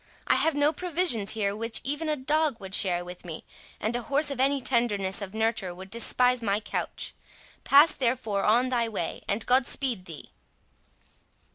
I 0.25 0.33
have 0.33 0.55
no 0.55 0.73
provisions 0.73 1.33
here 1.33 1.55
which 1.55 1.79
even 1.83 2.09
a 2.09 2.15
dog 2.15 2.59
would 2.59 2.73
share 2.73 3.05
with 3.05 3.23
me, 3.23 3.45
and 3.79 3.95
a 3.95 4.01
horse 4.01 4.31
of 4.31 4.39
any 4.39 4.59
tenderness 4.59 5.21
of 5.21 5.35
nurture 5.35 5.75
would 5.75 5.91
despise 5.91 6.41
my 6.41 6.59
couch—pass 6.59 7.93
therefore 7.93 8.43
on 8.43 8.69
thy 8.69 8.89
way, 8.89 9.21
and 9.27 9.45
God 9.45 9.67
speed 9.67 10.05
thee." 10.05 10.31